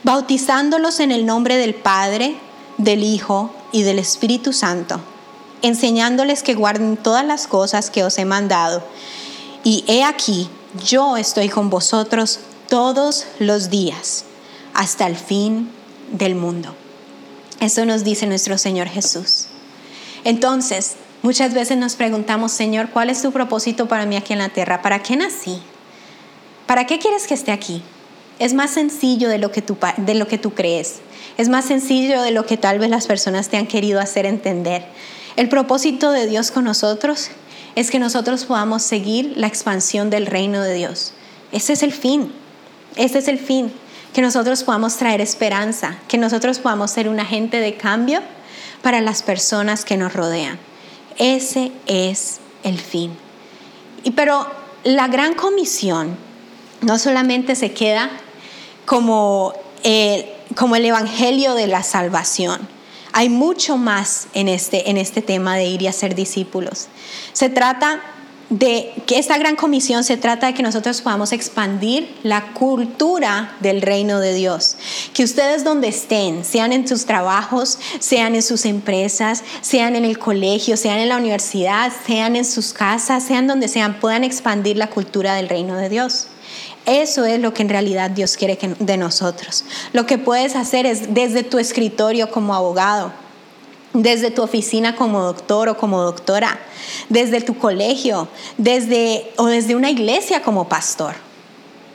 [0.03, 2.37] bautizándolos en el nombre del Padre,
[2.77, 5.01] del Hijo y del Espíritu Santo,
[5.63, 8.83] enseñándoles que guarden todas las cosas que os he mandado.
[9.65, 10.49] Y he aquí,
[10.85, 14.25] yo estoy con vosotros todos los días,
[14.75, 15.71] hasta el fin
[16.13, 16.75] del mundo.
[17.61, 19.47] Eso nos dice nuestro Señor Jesús.
[20.25, 24.49] Entonces, muchas veces nos preguntamos, Señor, ¿cuál es tu propósito para mí aquí en la
[24.49, 24.81] tierra?
[24.81, 25.61] ¿Para qué nací?
[26.67, 27.83] ¿Para qué quieres que esté aquí?
[28.39, 31.01] Es más sencillo de lo que tú, de lo que tú crees.
[31.37, 34.87] Es más sencillo de lo que tal vez las personas te han querido hacer entender.
[35.35, 37.31] El propósito de Dios con nosotros
[37.75, 41.13] es que nosotros podamos seguir la expansión del reino de Dios.
[41.51, 42.33] Ese es el fin.
[42.95, 43.73] Ese es el fin
[44.13, 48.21] que nosotros podamos traer esperanza, que nosotros podamos ser un agente de cambio
[48.83, 50.59] para las personas que nos rodean.
[51.17, 53.17] Ese es el fin.
[54.05, 54.47] Y pero
[54.85, 56.17] la gran comisión
[56.81, 58.11] no solamente se queda
[58.87, 62.61] como, eh, como el evangelio de la salvación.
[63.13, 66.89] Hay mucho más en este, en este tema de ir y hacer discípulos.
[67.33, 68.01] Se trata
[68.51, 73.83] de que esta gran comisión se trata de que nosotros podamos expandir la cultura del
[73.83, 74.77] reino de Dios.
[75.13, 80.19] Que ustedes donde estén, sean en sus trabajos, sean en sus empresas, sean en el
[80.19, 84.89] colegio, sean en la universidad, sean en sus casas, sean donde sean, puedan expandir la
[84.89, 86.29] cultura del reino de Dios.
[86.87, 89.65] Eso es lo que en realidad Dios quiere de nosotros.
[89.93, 93.13] Lo que puedes hacer es desde tu escritorio como abogado,
[94.03, 96.59] desde tu oficina como doctor o como doctora,
[97.09, 101.15] desde tu colegio, desde o desde una iglesia como pastor.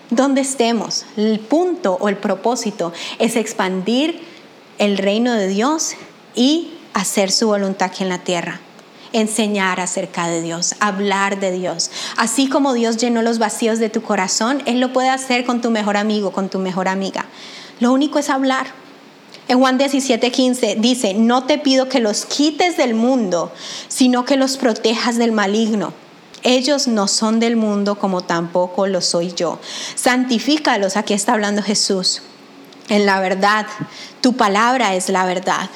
[0.10, 4.22] Donde estemos, el punto o el propósito es expandir
[4.80, 5.94] el reino de Dios
[6.36, 8.60] y hacer su voluntad aquí en la tierra.
[9.14, 11.90] Enseñar acerca de Dios, hablar de Dios.
[12.18, 15.72] Así como Dios llenó los vacíos de tu corazón, Él lo puede hacer con tu
[15.72, 17.26] mejor amigo, con tu mejor amiga.
[17.80, 18.83] Lo único es hablar
[19.56, 23.52] Juan 17:15 dice, no te pido que los quites del mundo,
[23.88, 25.94] sino que los protejas del maligno.
[26.44, 29.60] Ellos no son del mundo como tampoco lo soy yo.
[29.96, 32.22] Santifícalos, aquí está hablando Jesús.
[32.90, 33.66] en la verdad.
[34.22, 35.70] Tu palabra es la verdad.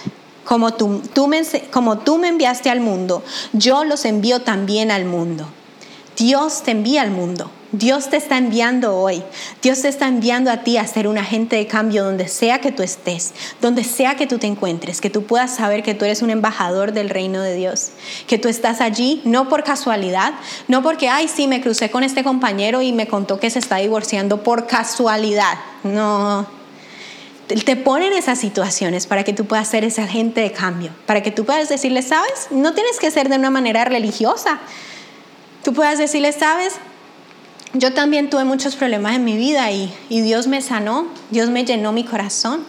[0.43, 3.23] Como tú me, como tú me enviaste al mundo,
[3.53, 5.47] yo los envío también al mundo.
[6.17, 7.51] Dios te envía al mundo.
[7.71, 9.21] Dios te está enviando hoy.
[9.61, 12.71] Dios te está enviando a ti a ser un agente de cambio donde sea que
[12.71, 16.21] tú estés, donde sea que tú te encuentres, que tú puedas saber que tú eres
[16.21, 17.89] un embajador del reino de Dios,
[18.25, 20.33] que tú estás allí no por casualidad,
[20.67, 23.77] no porque, ay, sí, me crucé con este compañero y me contó que se está
[23.77, 25.59] divorciando por casualidad.
[25.83, 26.47] No,
[27.47, 31.31] te ponen esas situaciones para que tú puedas ser ese agente de cambio, para que
[31.31, 34.59] tú puedas decirle, sabes, no tienes que ser de una manera religiosa.
[35.67, 36.75] Tú puedas decirle, sabes,
[37.73, 41.91] yo también tuve muchos problemas en mi vida y, Dios me sanó, Dios me llenó
[41.91, 42.63] mi corazón.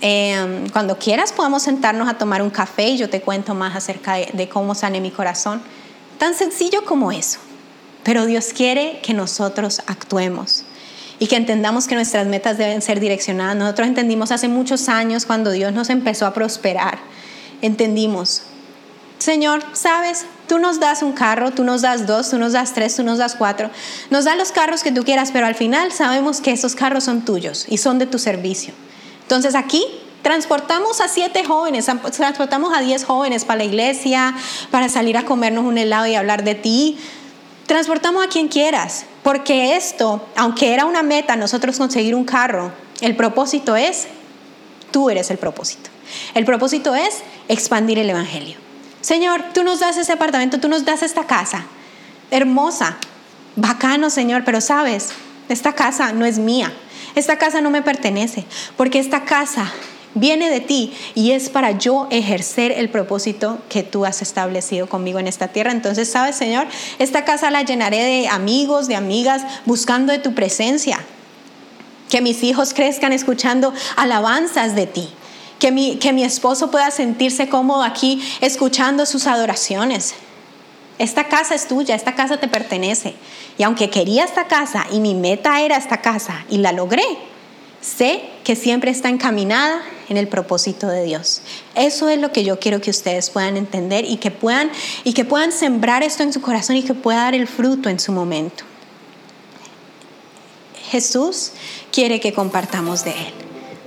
[0.00, 4.14] Em, cuando quieras podemos sentarnos a tomar un café y yo te cuento más acerca
[4.16, 5.62] de cómo sané mi corazón.
[6.18, 7.38] Tan sencillo como eso.
[8.02, 10.64] Pero Dios quiere que nosotros actuemos
[11.20, 13.54] y que entendamos que nuestras metas deben ser direccionadas.
[13.54, 16.98] Nosotros entendimos hace muchos años cuando Dios nos empezó a prosperar,
[17.62, 18.42] entendimos,
[19.20, 22.96] Señor, sabes, tú nos das un carro, tú nos das dos, tú nos das tres,
[22.96, 23.70] tú nos das cuatro,
[24.10, 27.24] nos das los carros que tú quieras, pero al final sabemos que esos carros son
[27.24, 28.74] tuyos y son de tu servicio.
[29.22, 29.84] Entonces aquí
[30.22, 31.86] transportamos a siete jóvenes,
[32.16, 34.34] transportamos a diez jóvenes para la iglesia,
[34.70, 36.98] para salir a comernos un helado y hablar de ti.
[37.66, 43.16] Transportamos a quien quieras, porque esto, aunque era una meta nosotros conseguir un carro, el
[43.16, 44.06] propósito es,
[44.90, 45.90] tú eres el propósito.
[46.34, 48.58] El propósito es expandir el Evangelio.
[49.04, 51.66] Señor, tú nos das ese apartamento, tú nos das esta casa,
[52.30, 52.96] hermosa,
[53.54, 55.10] bacano, Señor, pero sabes,
[55.50, 56.72] esta casa no es mía,
[57.14, 58.46] esta casa no me pertenece,
[58.78, 59.70] porque esta casa
[60.14, 65.18] viene de ti y es para yo ejercer el propósito que tú has establecido conmigo
[65.18, 65.72] en esta tierra.
[65.72, 66.66] Entonces, sabes, Señor,
[66.98, 70.98] esta casa la llenaré de amigos, de amigas, buscando de tu presencia.
[72.08, 75.10] Que mis hijos crezcan escuchando alabanzas de ti.
[75.58, 80.14] Que mi, que mi esposo pueda sentirse cómodo aquí escuchando sus adoraciones.
[80.98, 83.14] Esta casa es tuya, esta casa te pertenece.
[83.58, 87.04] Y aunque quería esta casa y mi meta era esta casa y la logré,
[87.80, 91.42] sé que siempre está encaminada en el propósito de Dios.
[91.74, 94.70] Eso es lo que yo quiero que ustedes puedan entender y que puedan
[95.02, 97.98] y que puedan sembrar esto en su corazón y que pueda dar el fruto en
[97.98, 98.64] su momento.
[100.90, 101.52] Jesús
[101.90, 103.43] quiere que compartamos de él.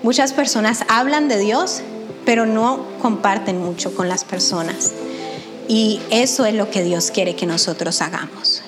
[0.08, 1.82] Muchas personas hablan de Dios,
[2.24, 4.94] pero no comparten mucho con las personas.
[5.68, 8.62] Y eso es lo que Dios quiere que nosotros hagamos.